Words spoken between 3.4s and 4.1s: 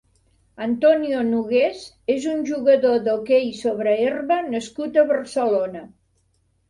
sobre